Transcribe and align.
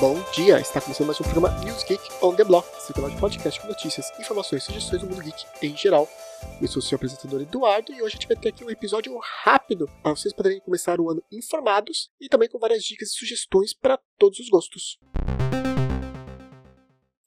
Bom 0.00 0.16
dia, 0.32 0.58
está 0.58 0.80
começando 0.80 1.08
mais 1.08 1.20
um 1.20 1.24
programa 1.24 1.50
News 1.62 1.84
Geek 1.84 2.02
on 2.22 2.34
the 2.34 2.42
Block, 2.42 2.66
seu 2.80 2.94
canal 2.94 3.10
de 3.10 3.20
podcast 3.20 3.60
com 3.60 3.68
notícias, 3.68 4.10
informações 4.18 4.64
sugestões 4.64 5.02
do 5.02 5.06
mundo 5.06 5.20
geek 5.20 5.44
em 5.60 5.76
geral. 5.76 6.08
Eu 6.58 6.68
sou 6.68 6.80
o 6.80 6.82
seu 6.82 6.96
apresentador 6.96 7.42
Eduardo 7.42 7.92
e 7.92 7.96
hoje 8.00 8.14
a 8.14 8.18
gente 8.18 8.26
vai 8.26 8.34
ter 8.34 8.48
aqui 8.48 8.64
um 8.64 8.70
episódio 8.70 9.14
rápido 9.42 9.90
para 10.02 10.12
vocês 10.16 10.32
poderem 10.32 10.58
começar 10.60 10.98
o 11.02 11.10
ano 11.10 11.22
informados 11.30 12.10
e 12.18 12.30
também 12.30 12.48
com 12.48 12.58
várias 12.58 12.82
dicas 12.82 13.10
e 13.10 13.12
sugestões 13.12 13.74
para 13.74 14.00
todos 14.18 14.38
os 14.38 14.48
gostos. 14.48 14.98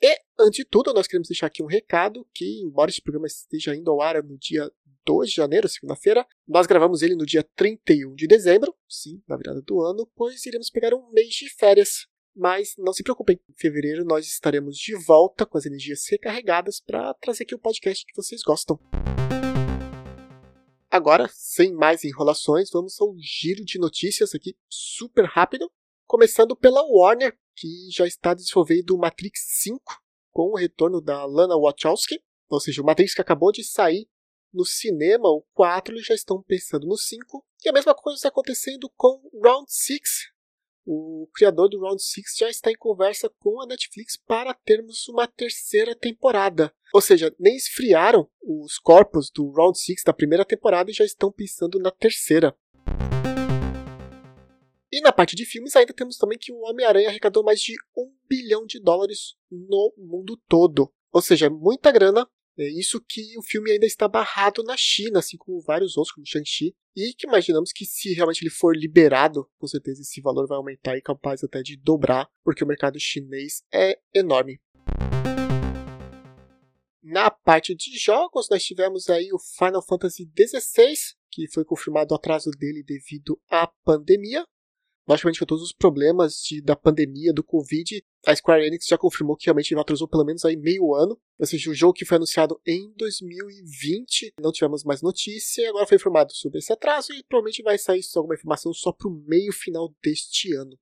E, 0.01 0.17
antes 0.39 0.57
de 0.57 0.65
tudo, 0.65 0.95
nós 0.95 1.05
queremos 1.05 1.27
deixar 1.27 1.45
aqui 1.45 1.61
um 1.61 1.67
recado 1.67 2.27
que, 2.33 2.63
embora 2.63 2.89
este 2.89 3.03
programa 3.03 3.27
esteja 3.27 3.75
indo 3.75 3.91
ao 3.91 4.01
ar 4.01 4.23
no 4.23 4.35
dia 4.35 4.67
2 5.05 5.29
de 5.29 5.35
janeiro, 5.35 5.69
segunda-feira. 5.69 6.25
Nós 6.47 6.65
gravamos 6.65 7.03
ele 7.03 7.15
no 7.15 7.25
dia 7.25 7.47
31 7.55 8.15
de 8.15 8.25
dezembro, 8.25 8.73
sim, 8.89 9.21
na 9.27 9.37
virada 9.37 9.61
do 9.61 9.79
ano, 9.81 10.09
pois 10.15 10.43
iremos 10.47 10.71
pegar 10.71 10.95
um 10.95 11.11
mês 11.11 11.29
de 11.29 11.53
férias. 11.53 12.11
Mas 12.35 12.73
não 12.77 12.91
se 12.91 13.03
preocupem, 13.03 13.39
em 13.47 13.53
fevereiro 13.55 14.03
nós 14.03 14.25
estaremos 14.25 14.75
de 14.77 14.95
volta 14.95 15.45
com 15.45 15.57
as 15.57 15.65
energias 15.65 16.07
recarregadas 16.09 16.79
para 16.79 17.13
trazer 17.15 17.43
aqui 17.43 17.53
o 17.53 17.59
podcast 17.59 18.03
que 18.05 18.15
vocês 18.15 18.41
gostam. 18.41 18.79
Agora, 20.89 21.29
sem 21.31 21.73
mais 21.73 22.03
enrolações, 22.03 22.69
vamos 22.71 22.99
ao 22.99 23.15
giro 23.17 23.63
de 23.63 23.79
notícias 23.79 24.33
aqui 24.33 24.55
super 24.69 25.25
rápido, 25.25 25.71
começando 26.05 26.55
pela 26.55 26.83
Warner, 26.83 27.37
que 27.55 27.67
já 27.91 28.05
está 28.05 28.33
desenvolvendo 28.33 28.91
o 28.91 28.99
Matrix 28.99 29.39
5 29.61 29.79
com 30.31 30.51
o 30.51 30.55
retorno 30.55 30.99
da 30.99 31.25
Lana 31.25 31.55
Wachowski, 31.55 32.19
ou 32.49 32.59
seja, 32.59 32.81
o 32.81 32.85
Matrix 32.85 33.13
que 33.13 33.21
acabou 33.21 33.51
de 33.51 33.63
sair 33.63 34.07
no 34.53 34.65
cinema, 34.65 35.29
o 35.29 35.43
4, 35.53 35.93
eles 35.93 36.05
já 36.05 36.13
estão 36.13 36.41
pensando 36.43 36.85
no 36.85 36.95
5. 36.95 37.43
E 37.65 37.69
a 37.69 37.73
mesma 37.73 37.95
coisa 37.95 38.17
está 38.17 38.29
acontecendo 38.29 38.91
com 38.95 39.21
Round 39.43 39.65
6. 39.67 40.32
O 40.85 41.29
criador 41.33 41.69
do 41.69 41.79
Round 41.79 42.03
6 42.03 42.35
já 42.37 42.49
está 42.49 42.69
em 42.69 42.75
conversa 42.75 43.31
com 43.39 43.61
a 43.61 43.65
Netflix 43.65 44.17
para 44.17 44.53
termos 44.53 45.07
uma 45.07 45.25
terceira 45.25 45.95
temporada. 45.95 46.73
Ou 46.93 46.99
seja, 46.99 47.33
nem 47.39 47.55
esfriaram 47.55 48.29
os 48.41 48.77
corpos 48.79 49.31
do 49.31 49.49
Round 49.49 49.79
6 49.79 50.03
da 50.05 50.11
primeira 50.11 50.43
temporada 50.43 50.91
e 50.91 50.93
já 50.93 51.05
estão 51.05 51.31
pensando 51.31 51.79
na 51.79 51.89
terceira. 51.89 52.53
E 54.91 55.01
na 55.01 55.11
parte 55.13 55.35
de 55.35 55.45
filmes, 55.45 55.75
ainda 55.75 55.93
temos 55.93 56.17
também 56.17 56.37
que 56.37 56.51
o 56.51 56.59
Homem-Aranha 56.59 57.09
arrecadou 57.09 57.43
mais 57.43 57.61
de 57.61 57.73
um 57.97 58.13
bilhão 58.29 58.65
de 58.65 58.79
dólares 58.79 59.35
no 59.49 59.93
mundo 59.97 60.37
todo. 60.47 60.93
Ou 61.11 61.21
seja, 61.21 61.49
muita 61.49 61.91
grana 61.91 62.21
é 62.21 62.25
isso 62.57 63.03
que 63.07 63.37
o 63.37 63.41
filme 63.41 63.71
ainda 63.71 63.85
está 63.85 64.07
barrado 64.07 64.63
na 64.63 64.75
China, 64.77 65.19
assim 65.19 65.37
como 65.37 65.61
vários 65.61 65.97
outros, 65.97 66.13
como 66.13 66.25
Shang-Chi, 66.25 66.75
e 66.95 67.13
que 67.13 67.27
imaginamos 67.27 67.71
que 67.71 67.85
se 67.85 68.13
realmente 68.13 68.43
ele 68.43 68.51
for 68.51 68.75
liberado, 68.75 69.49
com 69.57 69.67
certeza 69.67 70.01
esse 70.01 70.21
valor 70.21 70.47
vai 70.47 70.57
aumentar 70.57 70.95
e 70.95 71.01
capaz 71.01 71.43
até 71.43 71.61
de 71.61 71.75
dobrar, 71.75 72.29
porque 72.43 72.63
o 72.63 72.67
mercado 72.67 72.99
chinês 72.99 73.63
é 73.73 73.99
enorme. 74.13 74.59
Na 77.01 77.29
parte 77.29 77.75
de 77.75 77.97
jogos, 77.97 78.47
nós 78.49 78.63
tivemos 78.63 79.09
aí 79.09 79.29
o 79.33 79.39
Final 79.39 79.85
Fantasy 79.85 80.23
XVI, 80.23 80.93
que 81.31 81.47
foi 81.51 81.65
confirmado 81.65 82.13
o 82.13 82.15
atraso 82.15 82.49
dele 82.51 82.83
devido 82.83 83.39
à 83.49 83.67
pandemia 83.83 84.45
logicamente 85.07 85.39
com 85.39 85.45
todos 85.45 85.63
os 85.63 85.71
problemas 85.71 86.41
de, 86.43 86.61
da 86.61 86.75
pandemia, 86.75 87.33
do 87.33 87.43
Covid, 87.43 88.03
a 88.25 88.35
Square 88.35 88.65
Enix 88.65 88.87
já 88.87 88.97
confirmou 88.97 89.35
que 89.35 89.45
realmente 89.45 89.75
atrasou 89.75 90.07
pelo 90.07 90.23
menos 90.23 90.45
aí 90.45 90.55
meio 90.55 90.93
ano. 90.95 91.19
Ou 91.37 91.45
seja, 91.45 91.69
o 91.69 91.73
jogo 91.73 91.93
que 91.93 92.05
foi 92.05 92.17
anunciado 92.17 92.59
em 92.65 92.93
2020, 92.95 94.33
não 94.39 94.51
tivemos 94.51 94.83
mais 94.83 95.01
notícia, 95.01 95.67
agora 95.69 95.85
foi 95.85 95.97
informado 95.97 96.33
sobre 96.33 96.59
esse 96.59 96.71
atraso 96.71 97.11
e 97.13 97.23
provavelmente 97.23 97.61
vai 97.61 97.77
sair 97.77 98.01
alguma 98.15 98.35
informação 98.35 98.73
só 98.73 98.91
para 98.91 99.09
o 99.09 99.23
meio 99.27 99.51
final 99.51 99.93
deste 100.01 100.53
ano. 100.53 100.77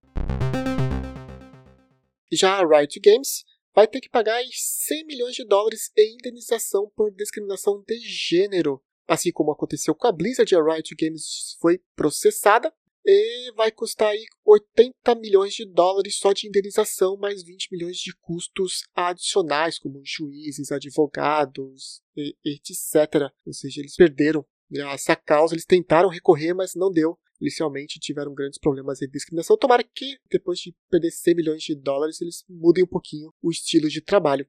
Já 2.32 2.60
a 2.60 2.66
Riot 2.66 3.00
Games 3.00 3.44
vai 3.74 3.88
ter 3.88 4.02
que 4.02 4.10
pagar 4.10 4.42
100 4.44 5.06
milhões 5.06 5.36
de 5.36 5.46
dólares 5.46 5.92
em 5.98 6.14
indenização 6.14 6.90
por 6.96 7.12
discriminação 7.12 7.84
de 7.88 8.00
gênero. 8.00 8.82
Assim 9.08 9.32
como 9.32 9.52
aconteceu 9.52 9.94
com 9.96 10.08
a 10.08 10.12
Blizzard, 10.12 10.56
a 10.56 10.64
Riot 10.64 10.96
Games 10.96 11.58
foi 11.60 11.82
processada 11.96 12.72
e 13.06 13.52
vai 13.56 13.72
custar 13.72 14.10
aí 14.10 14.24
80 14.46 15.16
milhões 15.16 15.54
de 15.54 15.66
dólares 15.66 16.18
só 16.18 16.34
de 16.34 16.48
indenização, 16.48 17.18
mais 17.18 17.44
20 17.44 17.70
milhões 17.72 17.98
de 17.98 18.14
custos 18.22 18.84
adicionais, 18.96 19.80
como 19.80 20.02
juízes, 20.04 20.72
advogados, 20.72 22.02
e, 22.16 22.36
etc. 22.46 23.32
Ou 23.46 23.54
seja, 23.54 23.82
eles 23.82 23.96
perderam 23.96 24.46
essa 24.92 25.16
causa, 25.16 25.54
eles 25.54 25.66
tentaram 25.66 26.10
recorrer, 26.10 26.54
mas 26.54 26.76
não 26.76 26.92
deu. 26.92 27.18
Inicialmente 27.42 28.00
tiveram 28.00 28.36
grandes 28.36 28.60
problemas 28.60 29.00
de 29.00 29.08
discriminação. 29.08 29.58
Tomara 29.58 29.84
que, 29.84 30.18
depois 30.30 30.60
de 30.60 30.76
perder 30.90 31.10
100 31.10 31.36
milhões 31.36 31.64
de 31.64 31.76
dólares, 31.76 32.22
eles 32.22 32.44
mudem 32.48 32.84
um 32.84 32.88
pouquinho 32.88 33.34
o 33.42 33.50
estilo 33.50 33.90
de 33.90 34.00
trabalho. 34.00 34.48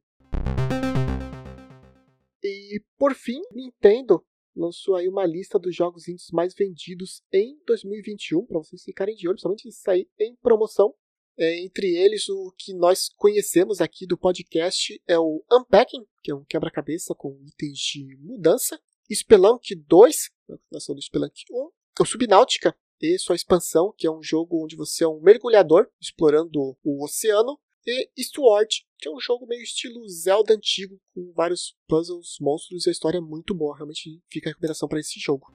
E, 2.42 2.82
por 2.98 3.14
fim, 3.14 3.40
Nintendo 3.52 4.22
lançou 4.54 4.96
aí 4.96 5.08
uma 5.08 5.26
lista 5.26 5.58
dos 5.58 5.74
jogos 5.74 6.08
indies 6.08 6.30
mais 6.30 6.54
vendidos 6.54 7.22
em 7.32 7.58
2021, 7.66 8.46
para 8.46 8.58
vocês 8.58 8.82
ficarem 8.82 9.14
de 9.14 9.26
olho, 9.28 9.34
principalmente 9.34 9.70
se 9.72 9.80
sair 9.80 10.08
em 10.18 10.36
promoção. 10.36 10.94
É, 11.38 11.60
entre 11.60 11.96
eles, 11.96 12.28
o 12.28 12.52
que 12.58 12.74
nós 12.74 13.08
conhecemos 13.16 13.80
aqui 13.80 14.06
do 14.06 14.18
podcast 14.18 15.00
é 15.06 15.18
o 15.18 15.42
Unpacking, 15.50 16.04
que 16.22 16.30
é 16.30 16.34
um 16.34 16.44
quebra-cabeça 16.44 17.14
com 17.14 17.40
itens 17.42 17.78
de 17.78 18.16
mudança. 18.20 18.78
Spelunk 19.10 19.74
2, 19.74 20.30
a 20.48 20.52
continuação 20.52 20.94
do 20.94 21.02
Spelunk 21.02 21.42
1. 21.50 21.70
O 22.00 22.04
Subnáutica 22.04 22.76
e 23.00 23.18
sua 23.18 23.34
expansão, 23.34 23.92
que 23.96 24.06
é 24.06 24.10
um 24.10 24.22
jogo 24.22 24.62
onde 24.62 24.76
você 24.76 25.04
é 25.04 25.08
um 25.08 25.20
mergulhador 25.20 25.88
explorando 26.00 26.76
o 26.84 27.04
oceano 27.04 27.58
e 27.86 28.08
Eastward, 28.16 28.84
que 28.98 29.08
é 29.08 29.12
um 29.12 29.20
jogo 29.20 29.46
meio 29.46 29.62
estilo 29.62 30.06
Zelda 30.08 30.54
antigo, 30.54 31.00
com 31.14 31.32
vários 31.34 31.76
puzzles, 31.88 32.36
monstros 32.40 32.86
e 32.86 32.90
a 32.90 32.92
história 32.92 33.18
é 33.18 33.20
muito 33.20 33.54
boa. 33.54 33.76
Realmente 33.76 34.20
fica 34.30 34.48
a 34.48 34.52
recomendação 34.52 34.88
para 34.88 35.00
esse 35.00 35.18
jogo. 35.18 35.46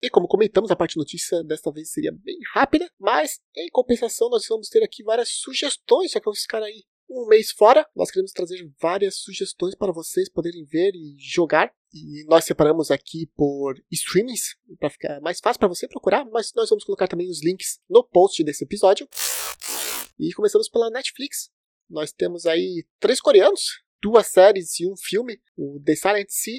E 0.00 0.08
como 0.08 0.28
comentamos, 0.28 0.70
a 0.70 0.76
parte 0.76 0.92
de 0.92 0.98
notícia 0.98 1.42
desta 1.42 1.72
vez 1.72 1.90
seria 1.90 2.12
bem 2.12 2.38
rápida, 2.52 2.88
mas 2.98 3.40
em 3.56 3.68
compensação 3.70 4.30
nós 4.30 4.46
vamos 4.48 4.68
ter 4.68 4.82
aqui 4.82 5.02
várias 5.02 5.28
sugestões, 5.28 6.12
já 6.12 6.20
que 6.20 6.24
vamos 6.24 6.42
ficar 6.42 6.62
aí 6.62 6.84
um 7.10 7.26
mês 7.26 7.50
fora. 7.50 7.86
Nós 7.96 8.10
queremos 8.10 8.32
trazer 8.32 8.70
várias 8.80 9.16
sugestões 9.16 9.74
para 9.74 9.92
vocês 9.92 10.28
poderem 10.28 10.64
ver 10.64 10.94
e 10.94 11.16
jogar. 11.18 11.72
E 11.92 12.24
nós 12.28 12.44
separamos 12.44 12.90
aqui 12.90 13.26
por 13.34 13.74
streamings, 13.90 14.56
para 14.78 14.90
ficar 14.90 15.20
mais 15.20 15.40
fácil 15.40 15.58
para 15.58 15.68
você 15.68 15.88
procurar, 15.88 16.24
mas 16.26 16.52
nós 16.54 16.68
vamos 16.68 16.84
colocar 16.84 17.08
também 17.08 17.30
os 17.30 17.42
links 17.42 17.80
no 17.88 18.04
post 18.04 18.44
desse 18.44 18.64
episódio. 18.64 19.08
E 20.18 20.32
começamos 20.32 20.68
pela 20.68 20.90
Netflix. 20.90 21.50
Nós 21.88 22.12
temos 22.12 22.44
aí 22.44 22.84
três 22.98 23.20
coreanos, 23.20 23.82
duas 24.02 24.26
séries 24.26 24.80
e 24.80 24.86
um 24.86 24.96
filme. 24.96 25.40
O 25.56 25.80
The 25.84 25.94
Silent 25.94 26.28
Sea, 26.28 26.58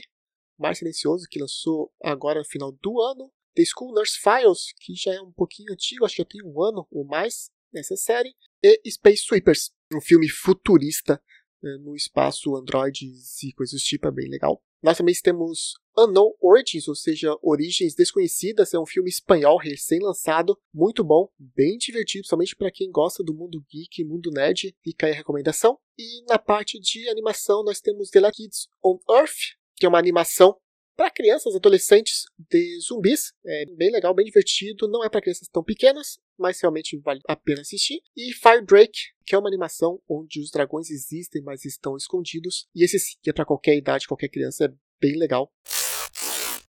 Mar 0.58 0.75
Silencioso, 0.75 1.28
que 1.30 1.40
lançou 1.40 1.94
agora 2.02 2.40
no 2.40 2.46
final 2.46 2.72
do 2.72 3.02
ano. 3.02 3.31
The 3.56 3.64
School 3.66 3.94
Nurse 3.94 4.18
Files, 4.18 4.74
que 4.80 4.96
já 4.96 5.14
é 5.14 5.22
um 5.22 5.31
pouquinho 5.31 5.74
antigo, 5.74 6.06
acho 6.06 6.16
que 6.16 6.22
já 6.22 6.28
tem 6.28 6.42
um 6.44 6.62
ano 6.64 6.88
ou 6.90 7.03
mais 7.03 7.52
nessa 7.74 7.97
série. 7.97 8.34
E 8.64 8.90
Space 8.90 9.24
Sweepers, 9.24 9.72
um 9.94 10.00
filme 10.00 10.30
futurista 10.30 11.22
né, 11.62 11.78
no 11.81 11.96
espaço, 11.96 12.56
androides 12.56 13.44
e 13.44 13.52
coisas 13.53 13.81
do 13.81 13.84
tipo, 13.84 14.08
é 14.08 14.12
bem 14.12 14.30
legal. 14.30 14.64
Nós 14.81 14.97
também 14.97 15.13
temos 15.22 15.73
Unknown 15.97 16.34
Origins, 16.41 16.88
ou 16.88 16.95
seja, 16.95 17.35
Origens 17.41 17.94
Desconhecidas, 17.94 18.73
é 18.73 18.79
um 18.79 18.85
filme 18.85 19.09
espanhol 19.09 19.57
recém-lançado, 19.57 20.57
muito 20.73 21.03
bom, 21.03 21.29
bem 21.38 21.78
divertido, 21.78 22.25
somente 22.25 22.56
para 22.56 22.72
quem 22.72 22.90
gosta 22.90 23.22
do 23.22 23.34
mundo 23.34 23.63
geek, 23.69 24.03
mundo 24.06 24.31
nerd, 24.31 24.73
fica 24.81 25.07
aí 25.07 25.11
a 25.11 25.16
recomendação. 25.16 25.78
E 25.97 26.23
na 26.29 26.40
parte 26.40 26.79
de 26.79 27.09
animação 27.09 27.64
nós 27.64 27.81
temos 27.81 28.09
The 28.09 28.31
Kids 28.31 28.70
on 28.84 28.97
Earth, 29.09 29.58
que 29.76 29.85
é 29.85 29.90
uma 29.90 29.99
animação 29.99 30.55
para 30.99 31.09
crianças, 31.09 31.55
adolescentes 31.55 32.25
de 32.37 32.78
zumbis. 32.81 33.31
É 33.46 33.66
bem 33.67 33.90
legal, 33.90 34.13
bem 34.13 34.25
divertido. 34.25 34.85
Não 34.85 35.01
é 35.01 35.07
para 35.07 35.22
crianças 35.22 35.47
tão 35.47 35.63
pequenas, 35.63 36.19
mas 36.37 36.59
realmente 36.59 36.97
vale 36.97 37.22
a 37.25 37.37
pena 37.37 37.61
assistir. 37.61 38.01
E 38.17 38.34
Firedrake, 38.34 39.13
que 39.25 39.34
é 39.34 39.37
uma 39.37 39.47
animação 39.47 40.01
onde 40.09 40.41
os 40.41 40.51
dragões 40.51 40.90
existem, 40.90 41.41
mas 41.41 41.63
estão 41.63 41.96
escondidos. 41.96 42.67
E 42.75 42.84
esse 42.84 42.99
sim, 42.99 43.16
que 43.23 43.29
é 43.29 43.34
para 43.34 43.46
qualquer 43.46 43.78
idade, 43.78 44.09
qualquer 44.09 44.28
criança, 44.28 44.66
é 44.66 44.73
bem 44.99 45.17
legal. 45.17 45.49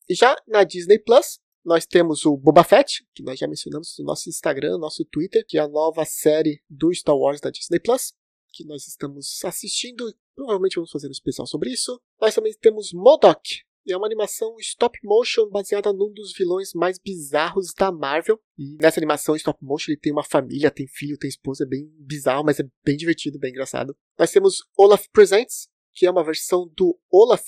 E 0.08 0.14
já 0.14 0.36
na 0.46 0.62
Disney 0.62 1.00
Plus, 1.00 1.40
nós 1.64 1.84
temos 1.84 2.24
o 2.24 2.36
Boba 2.36 2.62
Fett, 2.62 3.04
que 3.16 3.24
nós 3.24 3.40
já 3.40 3.48
mencionamos 3.48 3.92
no 3.98 4.04
nosso 4.04 4.28
Instagram, 4.28 4.78
nosso 4.78 5.04
Twitter, 5.04 5.44
que 5.48 5.58
é 5.58 5.62
a 5.62 5.68
nova 5.68 6.04
série 6.04 6.62
do 6.70 6.94
Star 6.94 7.16
Wars 7.16 7.40
da 7.40 7.50
Disney 7.50 7.80
Plus, 7.80 8.12
que 8.52 8.64
nós 8.64 8.86
estamos 8.86 9.44
assistindo. 9.44 10.14
Provavelmente 10.36 10.76
vamos 10.76 10.92
fazer 10.92 11.08
um 11.08 11.10
especial 11.10 11.44
sobre 11.44 11.70
isso. 11.70 12.00
Nós 12.20 12.32
também 12.36 12.54
temos 12.60 12.92
Modok, 12.92 13.64
é 13.88 13.96
uma 13.96 14.06
animação 14.06 14.54
stop 14.58 14.98
motion 15.02 15.48
baseada 15.48 15.92
num 15.92 16.12
dos 16.12 16.32
vilões 16.36 16.72
mais 16.74 16.98
bizarros 16.98 17.72
da 17.76 17.90
Marvel. 17.90 18.40
E 18.58 18.76
nessa 18.80 19.00
animação 19.00 19.34
stop 19.36 19.58
motion 19.62 19.92
ele 19.92 20.00
tem 20.00 20.12
uma 20.12 20.24
família, 20.24 20.70
tem 20.70 20.86
filho, 20.86 21.18
tem 21.18 21.28
esposa, 21.28 21.64
é 21.64 21.66
bem 21.66 21.90
bizarro, 21.98 22.44
mas 22.44 22.60
é 22.60 22.64
bem 22.84 22.96
divertido, 22.96 23.38
bem 23.38 23.50
engraçado. 23.50 23.96
Nós 24.18 24.30
temos 24.30 24.58
Olaf 24.76 25.06
Presents, 25.12 25.68
que 25.94 26.06
é 26.06 26.10
uma 26.10 26.24
versão 26.24 26.70
do 26.76 26.98
Olaf 27.10 27.46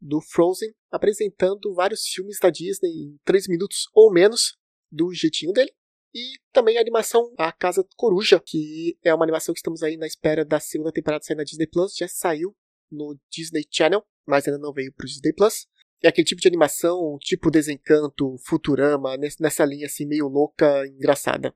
do 0.00 0.20
Frozen, 0.20 0.72
apresentando 0.90 1.74
vários 1.74 2.06
filmes 2.06 2.38
da 2.40 2.50
Disney 2.50 2.90
em 2.90 3.18
3 3.24 3.48
minutos 3.48 3.88
ou 3.94 4.12
menos, 4.12 4.56
do 4.90 5.12
jeitinho 5.12 5.52
dele. 5.52 5.72
E 6.12 6.38
também 6.52 6.76
a 6.76 6.80
animação 6.80 7.32
A 7.38 7.52
Casa 7.52 7.86
Coruja, 7.96 8.42
que 8.44 8.98
é 9.04 9.14
uma 9.14 9.24
animação 9.24 9.52
que 9.52 9.60
estamos 9.60 9.82
aí 9.82 9.96
na 9.96 10.06
espera 10.06 10.44
da 10.44 10.58
segunda 10.58 10.90
temporada 10.90 11.22
sair 11.22 11.36
na 11.36 11.44
Disney 11.44 11.68
Plus. 11.68 11.94
Já 11.94 12.08
saiu 12.08 12.56
no 12.90 13.16
Disney 13.30 13.64
Channel, 13.70 14.04
mas 14.26 14.46
ainda 14.46 14.58
não 14.58 14.72
veio 14.72 14.92
pro 14.92 15.06
Disney 15.06 15.32
Plus. 15.32 15.66
É 16.02 16.08
aquele 16.08 16.26
tipo 16.26 16.40
de 16.40 16.48
animação, 16.48 17.18
tipo 17.20 17.50
Desencanto, 17.50 18.36
Futurama, 18.46 19.16
nessa 19.38 19.64
linha 19.64 19.86
assim 19.86 20.06
meio 20.06 20.28
louca, 20.28 20.86
engraçada. 20.86 21.54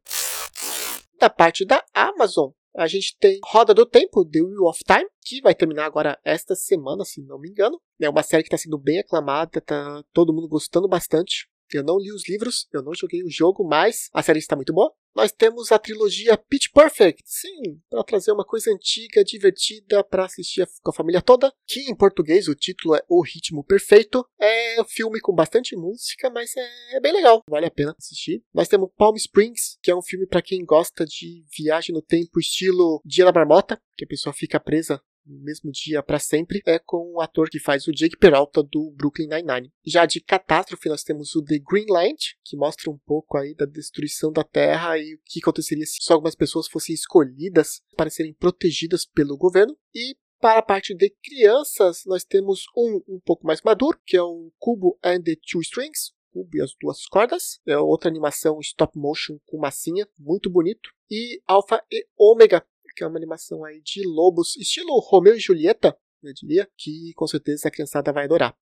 Da 1.19 1.31
parte 1.31 1.65
da 1.65 1.83
Amazon, 1.95 2.51
a 2.77 2.87
gente 2.87 3.17
tem 3.19 3.39
Roda 3.45 3.73
do 3.73 3.87
Tempo, 3.87 4.25
The 4.25 4.43
Wheel 4.43 4.65
of 4.65 4.81
Time, 4.85 5.09
que 5.23 5.41
vai 5.41 5.55
terminar 5.55 5.87
agora 5.87 6.19
esta 6.25 6.55
semana, 6.55 7.05
se 7.05 7.23
não 7.23 7.39
me 7.39 7.49
engano. 7.49 7.81
É 8.01 8.11
uma 8.11 8.23
série 8.23 8.43
que 8.43 8.49
está 8.49 8.59
sendo 8.59 8.77
bem 8.77 8.99
aclamada, 8.99 9.61
tá 9.61 10.03
todo 10.13 10.35
mundo 10.35 10.49
gostando 10.49 10.89
bastante. 10.89 11.49
Eu 11.73 11.83
não 11.83 11.99
li 11.99 12.13
os 12.13 12.29
livros, 12.29 12.69
eu 12.73 12.83
não 12.83 12.93
joguei 12.93 13.23
o 13.23 13.31
jogo, 13.31 13.65
mas 13.65 14.11
a 14.13 14.23
série 14.23 14.41
está 14.41 14.57
muito 14.57 14.73
boa. 14.73 14.93
Nós 15.15 15.31
temos 15.31 15.71
a 15.71 15.79
trilogia 15.79 16.37
Pitch 16.37 16.73
Perfect, 16.73 17.23
sim, 17.25 17.81
para 17.89 18.03
trazer 18.03 18.33
uma 18.33 18.45
coisa 18.45 18.71
antiga, 18.73 19.23
divertida 19.23 20.03
para 20.03 20.25
assistir 20.25 20.67
com 20.83 20.91
a 20.91 20.95
família 20.95 21.23
toda. 21.23 21.53
Que 21.67 21.89
em 21.89 21.95
português 21.95 22.49
o 22.49 22.55
título 22.55 22.97
é 22.97 23.03
O 23.09 23.23
Ritmo 23.23 23.63
Perfeito. 23.63 24.27
É 24.41 24.81
um 24.81 24.85
filme 24.85 25.21
com 25.21 25.33
bastante 25.33 25.77
música, 25.77 26.29
mas 26.31 26.51
é, 26.57 27.01
bem 27.01 27.13
legal, 27.13 27.43
vale 27.49 27.67
a 27.67 27.71
pena 27.71 27.95
assistir. 27.97 28.43
Nós 28.53 28.67
temos 28.67 28.91
Palm 28.97 29.15
Springs, 29.15 29.79
que 29.81 29.91
é 29.91 29.95
um 29.95 30.03
filme 30.03 30.27
para 30.27 30.43
quem 30.43 30.65
gosta 30.65 31.05
de 31.07 31.45
viagem 31.57 31.95
no 31.95 32.03
tempo, 32.03 32.41
estilo 32.41 33.01
Dia 33.05 33.25
da 33.25 33.33
Marmota, 33.33 33.81
que 33.97 34.05
a 34.05 34.09
pessoa 34.09 34.33
fica 34.33 34.59
presa 34.59 35.01
mesmo 35.27 35.71
dia 35.71 36.03
para 36.03 36.19
sempre, 36.19 36.63
é 36.67 36.79
com 36.79 37.15
o 37.15 37.21
ator 37.21 37.49
que 37.49 37.59
faz 37.59 37.87
o 37.87 37.93
Jake 37.93 38.17
Peralta 38.17 38.63
do 38.63 38.91
Brooklyn 38.97 39.29
Nine-Nine. 39.29 39.73
Já 39.85 40.07
de 40.07 40.21
catástrofe, 40.21 40.89
nós 40.89 41.03
temos 41.03 41.35
o 41.35 41.43
The 41.43 41.59
Greenland, 41.59 42.37
que 42.45 42.57
mostra 42.57 42.91
um 42.91 42.99
pouco 43.07 43.37
aí 43.37 43.55
da 43.55 43.67
destruição 43.67 44.33
da 44.33 44.45
Terra 44.45 44.99
e 44.99 45.15
o 45.15 45.21
que 45.25 45.41
aconteceria 45.41 45.87
se 45.87 45.99
só 46.01 46.15
algumas 46.15 46.35
pessoas 46.35 46.69
fossem 46.69 46.95
escolhidas 46.95 47.81
para 47.97 48.11
serem 48.11 48.35
protegidas 48.35 49.05
pelo 49.07 49.37
governo. 49.37 49.77
E 49.95 50.17
para 50.41 50.59
a 50.59 50.63
parte 50.63 50.95
de 50.95 51.11
crianças, 51.23 52.03
nós 52.07 52.25
temos 52.25 52.65
um 52.77 53.01
um 53.09 53.21
pouco 53.25 53.47
mais 53.47 53.63
maduro, 53.63 53.99
que 54.05 54.17
é 54.17 54.23
o 54.23 54.53
Cubo 54.59 54.99
and 55.03 55.23
the 55.23 55.37
Two 55.51 55.63
Strings, 55.63 56.13
Cubo 56.35 56.51
e 56.57 56.61
as 56.61 56.75
duas 56.81 57.07
cordas. 57.07 57.61
É 57.67 57.79
outra 57.79 58.11
animação 58.11 58.59
stop 58.61 58.99
motion 58.99 59.39
com 59.47 59.59
massinha, 59.59 60.07
muito 60.19 60.51
bonito. 60.51 60.91
E 61.11 61.41
Alpha 61.47 61.83
e 61.91 62.07
Ômega, 62.17 62.67
que 62.95 63.05
é 63.05 63.07
uma 63.07 63.19
animação 63.19 63.65
aí 63.65 63.81
de 63.83 64.03
lobos, 64.07 64.57
estilo 64.57 64.99
Romeu 65.01 65.35
e 65.35 65.41
Julieta, 65.41 65.97
eu 66.23 66.33
diria, 66.33 66.69
que 66.77 67.13
com 67.15 67.27
certeza 67.27 67.69
a 67.69 67.71
criançada 67.71 68.13
vai 68.13 68.25
adorar. 68.25 68.57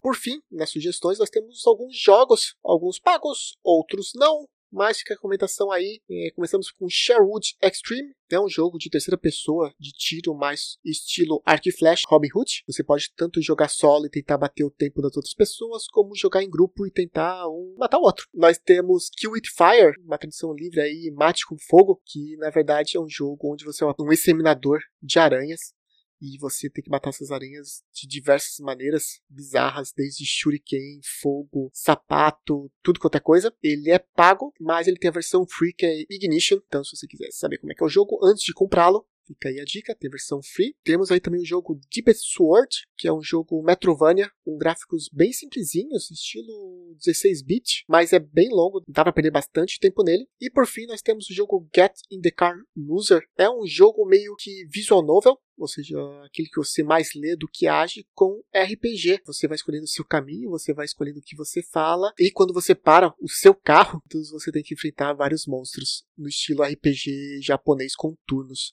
Por 0.00 0.16
fim, 0.16 0.42
nas 0.50 0.70
sugestões 0.70 1.18
nós 1.18 1.30
temos 1.30 1.66
alguns 1.66 1.96
jogos, 1.96 2.56
alguns 2.62 2.98
pagos, 2.98 3.56
outros 3.62 4.12
não, 4.14 4.48
mas 4.72 4.98
fica 4.98 5.14
a 5.14 5.16
recomendação 5.16 5.70
aí. 5.70 6.00
É, 6.10 6.30
começamos 6.34 6.70
com 6.70 6.88
Sherwood 6.88 7.54
Extreme, 7.62 8.14
é 8.30 8.40
um 8.40 8.48
jogo 8.48 8.78
de 8.78 8.88
terceira 8.88 9.18
pessoa 9.18 9.72
de 9.78 9.90
tiro 9.92 10.34
mais 10.34 10.78
estilo 10.84 11.42
Arc 11.44 11.70
Flash 11.78 12.02
Robin 12.06 12.28
Hood. 12.34 12.62
Você 12.66 12.82
pode 12.82 13.12
tanto 13.14 13.42
jogar 13.42 13.68
solo 13.68 14.06
e 14.06 14.10
tentar 14.10 14.38
bater 14.38 14.64
o 14.64 14.70
tempo 14.70 15.02
das 15.02 15.14
outras 15.16 15.34
pessoas, 15.34 15.86
como 15.86 16.16
jogar 16.16 16.42
em 16.42 16.48
grupo 16.48 16.86
e 16.86 16.90
tentar 16.90 17.46
um 17.48 17.74
matar 17.78 17.98
o 17.98 18.02
outro. 18.02 18.26
Nós 18.32 18.58
temos 18.58 19.10
Kill 19.10 19.32
With 19.32 19.48
Fire, 19.54 19.94
uma 20.04 20.16
tradução 20.16 20.54
livre 20.54 20.80
aí, 20.80 21.12
Mate 21.14 21.46
com 21.46 21.56
Fogo, 21.58 22.00
que 22.06 22.36
na 22.38 22.48
verdade 22.48 22.96
é 22.96 23.00
um 23.00 23.08
jogo 23.08 23.52
onde 23.52 23.64
você 23.64 23.84
é 23.84 23.86
um 24.00 24.12
exterminador 24.12 24.80
de 25.02 25.18
aranhas 25.18 25.74
e 26.22 26.38
você 26.38 26.70
tem 26.70 26.84
que 26.84 26.90
matar 26.90 27.10
essas 27.10 27.32
aranhas 27.32 27.82
de 27.92 28.06
diversas 28.06 28.60
maneiras 28.60 29.20
bizarras, 29.28 29.92
desde 29.94 30.24
shuriken, 30.24 31.00
fogo, 31.20 31.68
sapato, 31.74 32.70
tudo 32.80 33.00
quanto 33.00 33.16
é 33.16 33.20
coisa. 33.20 33.52
Ele 33.60 33.90
é 33.90 33.98
pago, 33.98 34.54
mas 34.60 34.86
ele 34.86 34.98
tem 34.98 35.08
a 35.10 35.12
versão 35.12 35.44
free 35.44 35.72
que 35.72 35.84
é 35.84 36.02
Ignition. 36.08 36.60
Então, 36.64 36.84
se 36.84 36.96
você 36.96 37.08
quiser 37.08 37.32
saber 37.32 37.58
como 37.58 37.72
é 37.72 37.74
que 37.74 37.82
é 37.82 37.86
o 37.86 37.90
jogo 37.90 38.24
antes 38.24 38.44
de 38.44 38.54
comprá-lo, 38.54 39.04
Fica 39.26 39.48
aí 39.48 39.60
a 39.60 39.64
dica, 39.64 39.94
tem 39.94 40.10
versão 40.10 40.40
free. 40.42 40.74
Temos 40.84 41.10
aí 41.10 41.20
também 41.20 41.40
o 41.40 41.46
jogo 41.46 41.78
Deepest 41.94 42.34
Sword, 42.34 42.68
que 42.96 43.06
é 43.06 43.12
um 43.12 43.22
jogo 43.22 43.62
Metrovania, 43.62 44.30
com 44.44 44.56
gráficos 44.56 45.08
bem 45.12 45.32
simplesinhos, 45.32 46.10
estilo 46.10 46.96
16-bit, 46.98 47.84
mas 47.88 48.12
é 48.12 48.18
bem 48.18 48.48
longo, 48.50 48.82
dá 48.88 49.02
para 49.02 49.12
perder 49.12 49.30
bastante 49.30 49.78
tempo 49.78 50.02
nele. 50.02 50.26
E 50.40 50.50
por 50.50 50.66
fim, 50.66 50.86
nós 50.86 51.02
temos 51.02 51.28
o 51.30 51.34
jogo 51.34 51.68
Get 51.74 51.92
in 52.10 52.20
the 52.20 52.30
Car 52.30 52.56
Loser. 52.76 53.22
É 53.38 53.48
um 53.48 53.66
jogo 53.66 54.04
meio 54.06 54.34
que 54.36 54.66
visual 54.68 55.04
novel, 55.04 55.38
ou 55.56 55.68
seja, 55.68 55.96
aquele 56.24 56.48
que 56.48 56.56
você 56.56 56.82
mais 56.82 57.14
lê 57.14 57.36
do 57.36 57.48
que 57.48 57.66
age 57.66 58.06
com 58.14 58.42
RPG. 58.54 59.22
Você 59.26 59.46
vai 59.46 59.56
escolhendo 59.56 59.84
o 59.84 59.88
seu 59.88 60.04
caminho, 60.04 60.50
você 60.50 60.72
vai 60.72 60.84
escolhendo 60.84 61.18
o 61.18 61.22
que 61.22 61.36
você 61.36 61.62
fala, 61.62 62.12
e 62.18 62.30
quando 62.30 62.54
você 62.54 62.74
para 62.74 63.14
o 63.20 63.28
seu 63.28 63.54
carro, 63.54 64.02
então 64.06 64.22
você 64.24 64.50
tem 64.50 64.62
que 64.62 64.74
enfrentar 64.74 65.12
vários 65.12 65.46
monstros 65.46 66.04
no 66.16 66.28
estilo 66.28 66.62
RPG 66.62 67.40
japonês 67.42 67.94
com 67.94 68.16
turnos. 68.26 68.72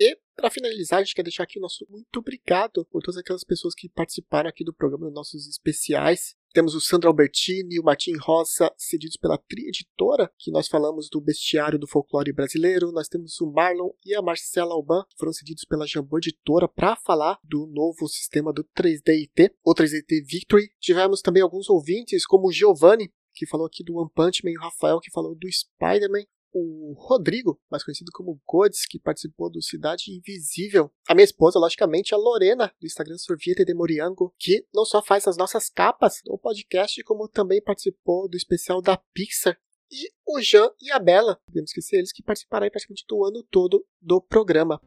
E, 0.00 0.18
para 0.34 0.50
finalizar, 0.50 0.98
a 0.98 1.04
gente 1.04 1.14
quer 1.14 1.22
deixar 1.22 1.44
aqui 1.44 1.58
o 1.58 1.62
nosso 1.62 1.86
muito 1.88 2.18
obrigado 2.18 2.84
por 2.86 3.00
todas 3.02 3.18
aquelas 3.18 3.44
pessoas 3.44 3.74
que 3.74 3.88
participaram 3.88 4.50
aqui 4.50 4.64
do 4.64 4.74
programa, 4.74 5.06
dos 5.06 5.14
nossos 5.14 5.46
especiais. 5.46 6.34
Temos 6.52 6.74
o 6.74 6.80
Sandro 6.82 7.08
Albertini 7.08 7.76
e 7.76 7.80
o 7.80 7.82
Martim 7.82 8.14
Rosa, 8.14 8.70
cedidos 8.76 9.16
pela 9.16 9.38
Tri 9.38 9.68
Editora, 9.68 10.30
que 10.38 10.50
nós 10.50 10.68
falamos 10.68 11.08
do 11.08 11.18
bestiário 11.18 11.78
do 11.78 11.88
folclore 11.88 12.30
brasileiro. 12.30 12.92
Nós 12.92 13.08
temos 13.08 13.40
o 13.40 13.50
Marlon 13.50 13.88
e 14.04 14.14
a 14.14 14.20
Marcela 14.20 14.74
Alban, 14.74 15.02
que 15.08 15.16
foram 15.16 15.32
cedidos 15.32 15.64
pela 15.64 15.86
Jambô 15.86 16.18
Editora 16.18 16.68
para 16.68 16.94
falar 16.94 17.38
do 17.42 17.66
novo 17.66 18.06
sistema 18.06 18.52
do 18.52 18.62
3DIT, 18.76 19.50
o 19.64 19.74
3DIT 19.74 20.26
Victory. 20.26 20.70
Tivemos 20.78 21.22
também 21.22 21.42
alguns 21.42 21.70
ouvintes, 21.70 22.26
como 22.26 22.48
o 22.48 22.52
Giovanni, 22.52 23.10
que 23.32 23.46
falou 23.46 23.66
aqui 23.66 23.82
do 23.82 23.96
One 23.96 24.10
Punch 24.14 24.44
Man, 24.44 24.50
e 24.50 24.58
o 24.58 24.60
Rafael, 24.60 25.00
que 25.00 25.10
falou 25.10 25.34
do 25.34 25.50
Spider-Man 25.50 26.26
o 26.52 26.94
Rodrigo, 26.98 27.60
mais 27.70 27.82
conhecido 27.82 28.10
como 28.12 28.40
Godes, 28.46 28.86
que 28.86 28.98
participou 28.98 29.50
do 29.50 29.62
Cidade 29.62 30.10
Invisível. 30.10 30.90
A 31.08 31.14
minha 31.14 31.24
esposa, 31.24 31.58
logicamente, 31.58 32.14
a 32.14 32.18
Lorena, 32.18 32.72
do 32.80 32.86
Instagram 32.86 33.16
Sorvete 33.18 33.64
de 33.64 33.74
Moriango, 33.74 34.34
que 34.38 34.66
não 34.74 34.84
só 34.84 35.02
faz 35.02 35.26
as 35.26 35.36
nossas 35.36 35.68
capas 35.68 36.20
do 36.24 36.36
podcast, 36.38 37.02
como 37.04 37.28
também 37.28 37.62
participou 37.62 38.28
do 38.28 38.36
especial 38.36 38.82
da 38.82 38.96
Pixar. 39.14 39.58
E 39.90 40.10
o 40.26 40.40
Jean 40.40 40.70
e 40.80 40.90
a 40.90 40.98
Bela, 40.98 41.38
podemos 41.46 41.70
esquecer 41.70 41.96
eles, 41.96 42.12
que 42.12 42.22
participaram 42.22 42.68
praticamente 42.70 43.04
do 43.06 43.24
ano 43.24 43.42
todo 43.50 43.84
do 44.00 44.20
programa. 44.20 44.80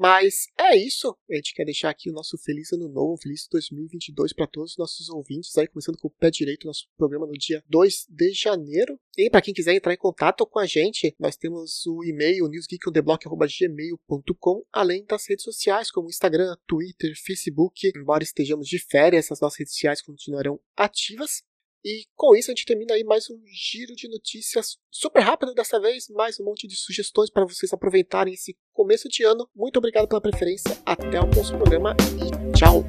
Mas 0.00 0.48
é 0.58 0.74
isso. 0.74 1.14
A 1.30 1.34
gente 1.34 1.52
quer 1.52 1.66
deixar 1.66 1.90
aqui 1.90 2.08
o 2.08 2.12
nosso 2.14 2.38
feliz 2.38 2.72
ano 2.72 2.88
novo, 2.88 3.20
feliz 3.20 3.46
2022 3.52 4.32
para 4.32 4.46
todos 4.46 4.70
os 4.70 4.78
nossos 4.78 5.10
ouvintes, 5.10 5.54
aí 5.58 5.68
começando 5.68 5.98
com 5.98 6.08
o 6.08 6.10
pé 6.10 6.30
direito 6.30 6.66
nosso 6.66 6.88
programa 6.96 7.26
no 7.26 7.34
dia 7.34 7.62
2 7.68 8.06
de 8.08 8.32
janeiro. 8.32 8.98
E 9.18 9.28
para 9.28 9.42
quem 9.42 9.52
quiser 9.52 9.74
entrar 9.74 9.92
em 9.92 9.98
contato 9.98 10.46
com 10.46 10.58
a 10.58 10.64
gente, 10.64 11.14
nós 11.20 11.36
temos 11.36 11.84
o 11.84 12.02
e-mail 12.02 12.48
newsgeekontheblock@gmail.com, 12.48 14.64
além 14.72 15.04
das 15.04 15.28
redes 15.28 15.44
sociais 15.44 15.90
como 15.90 16.08
Instagram, 16.08 16.56
Twitter, 16.66 17.12
Facebook. 17.22 17.92
Embora 17.94 18.24
estejamos 18.24 18.66
de 18.66 18.78
férias, 18.78 19.26
essas 19.26 19.42
nossas 19.42 19.58
redes 19.58 19.74
sociais 19.74 20.00
continuarão 20.00 20.58
ativas. 20.74 21.42
E 21.84 22.04
com 22.14 22.36
isso 22.36 22.50
a 22.50 22.54
gente 22.54 22.66
termina 22.66 22.94
aí 22.94 23.04
mais 23.04 23.30
um 23.30 23.40
giro 23.46 23.94
de 23.94 24.08
notícias 24.08 24.76
super 24.90 25.20
rápido 25.20 25.54
dessa 25.54 25.80
vez, 25.80 26.08
mais 26.10 26.38
um 26.38 26.44
monte 26.44 26.66
de 26.66 26.76
sugestões 26.76 27.30
para 27.30 27.46
vocês 27.46 27.72
aproveitarem 27.72 28.34
esse 28.34 28.56
começo 28.72 29.08
de 29.08 29.24
ano. 29.24 29.48
Muito 29.54 29.78
obrigado 29.78 30.06
pela 30.06 30.20
preferência, 30.20 30.76
até 30.84 31.18
o 31.20 31.28
próximo 31.28 31.58
programa 31.58 31.96
e 32.18 32.58
tchau! 32.58 32.84